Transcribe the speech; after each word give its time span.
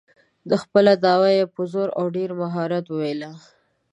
خپله 0.61 0.93
دعوه 1.05 1.29
یې 1.37 1.45
په 1.53 1.61
زور 1.71 1.87
او 1.99 2.05
ډېر 2.15 2.29
مهارت 2.41 2.85
وویله. 2.89 3.31